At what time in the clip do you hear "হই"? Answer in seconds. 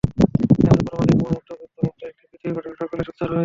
3.29-3.39